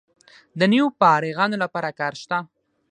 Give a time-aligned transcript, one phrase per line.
[0.59, 2.37] د نویو فارغانو لپاره کار شته؟